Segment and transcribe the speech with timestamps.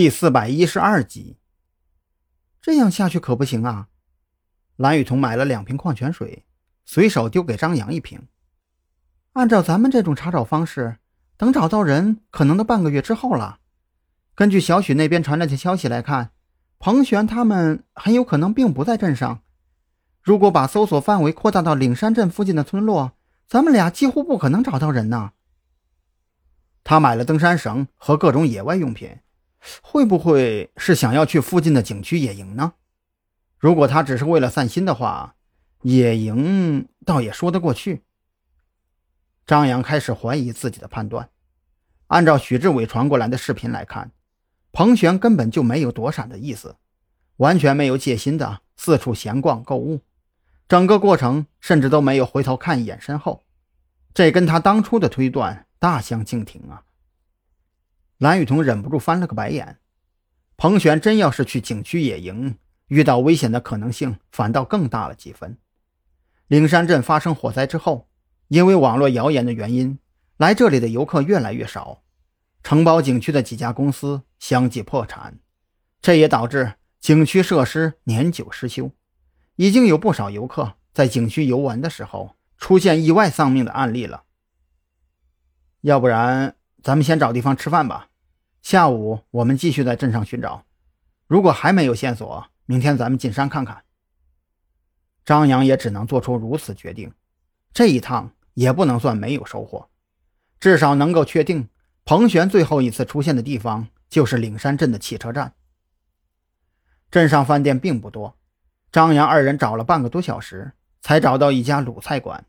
[0.00, 1.36] 第四百一十二集。
[2.62, 3.88] 这样下去可不行啊！
[4.76, 6.46] 蓝雨桐买了两瓶矿泉水，
[6.86, 8.26] 随手丢给张扬一瓶。
[9.34, 10.96] 按照咱们这种查找方式，
[11.36, 13.58] 等找到人，可能都半个月之后了。
[14.34, 16.30] 根据小许那边传来的消息来看，
[16.78, 19.42] 彭璇他们很有可能并不在镇上。
[20.22, 23.12] 如果把搜索范围扩大到岭山镇附近的村落，
[23.46, 25.32] 咱们俩几乎不可能找到人呢。
[26.82, 29.18] 他买了登山绳和各种野外用品。
[29.82, 32.74] 会不会是想要去附近的景区野营呢？
[33.58, 35.34] 如果他只是为了散心的话，
[35.82, 38.02] 野营倒也说得过去。
[39.46, 41.30] 张扬开始怀疑自己的判断。
[42.06, 44.12] 按照许志伟传过来的视频来看，
[44.72, 46.76] 彭璇根本就没有躲闪的意思，
[47.36, 50.00] 完全没有戒心的四处闲逛购物，
[50.68, 53.44] 整个过程甚至都没有回头看一眼身后，
[54.14, 56.82] 这跟他当初的推断大相径庭啊！
[58.20, 59.78] 蓝雨桐忍不住翻了个白眼。
[60.58, 65.56] 彭璇真要是去景区野营，遇到危险的可能性反倒更大了几分。
[66.46, 68.10] 灵山镇发生火灾之后，
[68.48, 69.98] 因为网络谣言的原因，
[70.36, 72.02] 来这里的游客越来越少，
[72.62, 75.38] 承包景区的几家公司相继破产，
[76.02, 78.90] 这也导致景区设施年久失修，
[79.56, 84.24] 已经有不少游客在景区游玩的时候出现意外丧命的案例了。
[85.80, 88.08] 要不然，咱们先找地方吃饭吧。
[88.62, 90.64] 下午我们继续在镇上寻找，
[91.26, 93.84] 如果还没有线索，明天咱们进山看看。
[95.24, 97.12] 张扬也只能做出如此决定，
[97.72, 99.88] 这一趟也不能算没有收获，
[100.60, 101.68] 至少能够确定
[102.04, 105.54] 彭璇最后一次出现的地方就是岭山镇的汽车站。
[107.10, 108.36] 镇上饭店并不多，
[108.92, 112.44] 张扬二人找了半个多小时才找到一家鲁菜馆，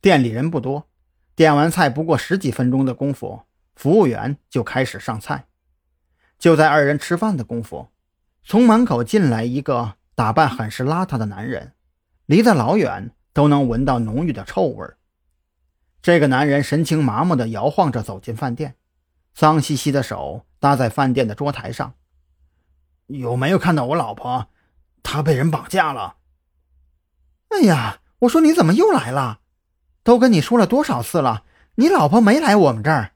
[0.00, 0.88] 店里人不多，
[1.34, 3.42] 点完菜不过十几分钟的功夫。
[3.78, 5.44] 服务员就开始上菜，
[6.36, 7.86] 就在二人吃饭的功夫，
[8.42, 11.74] 从门口进来一个打扮很是邋遢的男人，
[12.26, 14.84] 离得老远都能闻到浓郁的臭味。
[16.02, 18.74] 这个男人神情麻木地摇晃着走进饭店，
[19.32, 21.94] 脏兮兮的手搭在饭店的桌台上。
[23.06, 24.48] 有没有看到我老婆？
[25.04, 26.16] 她被人绑架了。
[27.50, 29.38] 哎呀，我说你怎么又来了？
[30.02, 31.44] 都跟你说了多少次了，
[31.76, 33.12] 你老婆没来我们这儿。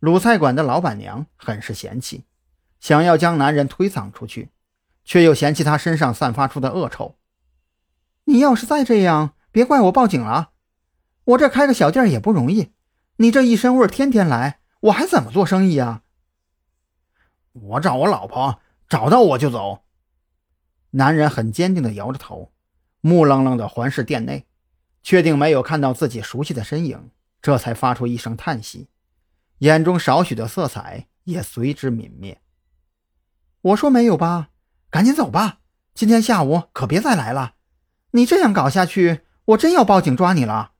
[0.00, 2.24] 鲁菜馆的老板娘很是嫌弃，
[2.80, 4.48] 想要将男人推搡出去，
[5.04, 7.16] 却又嫌弃他身上散发出的恶臭。
[8.24, 10.52] 你要是再这样，别怪我报警了。
[11.24, 12.72] 我这开个小店也不容易，
[13.16, 16.02] 你这一身味天天来，我还怎么做生意啊？
[17.52, 19.82] 我找我老婆，找到我就走。
[20.92, 22.50] 男人很坚定地摇着头，
[23.02, 24.46] 木愣愣地环视店内，
[25.02, 27.10] 确定没有看到自己熟悉的身影，
[27.42, 28.88] 这才发出一声叹息。
[29.60, 32.40] 眼中少许的色彩也随之泯灭。
[33.60, 34.50] 我说没有吧，
[34.88, 35.60] 赶紧走吧，
[35.94, 37.56] 今天下午可别再来了。
[38.12, 40.72] 你这样搞下去，我真要报警抓你了。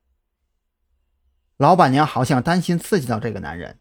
[1.59, 3.81] 老板娘好像担心刺激到这个男人，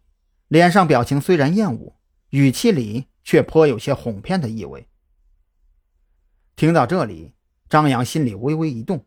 [0.50, 1.96] 脸上表情虽然厌恶，
[2.32, 4.90] 语气里却颇有些哄骗的意味。
[6.58, 7.34] 听到这里，
[7.70, 9.06] 张扬心里微微一动，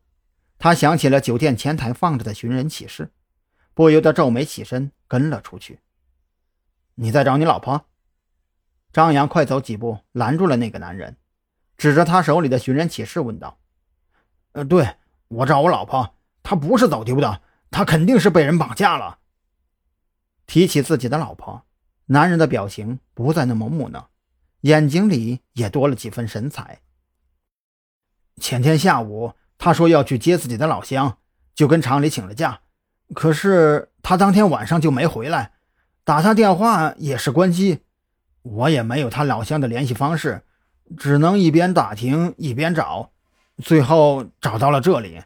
[0.58, 3.12] 他想起了酒店前台放着的寻人启事。
[3.74, 5.80] 不由得皱眉起身跟了出去。
[6.94, 7.86] 你在找你老婆？
[8.92, 11.16] 张扬快走几步拦住了那个男人，
[11.78, 13.58] 指着他手里的寻人启事问道
[14.52, 14.96] ：“呃，对
[15.28, 17.40] 我找我老婆，她不是走丢的，
[17.70, 19.20] 她肯定是被人绑架了。”
[20.46, 21.64] 提起自己的老婆，
[22.06, 24.10] 男人的表情不再那么木讷，
[24.62, 26.82] 眼睛里也多了几分神采。
[28.36, 31.18] 前天下午，他说要去接自己的老乡，
[31.54, 32.61] 就跟厂里请了假。
[33.14, 35.52] 可是他当天晚上就没回来，
[36.04, 37.80] 打他电话也是关机，
[38.42, 40.42] 我也没有他老乡的联系方式，
[40.96, 43.10] 只能一边打听一边找，
[43.58, 45.20] 最后找到了这里。